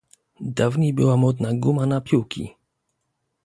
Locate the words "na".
1.85-2.01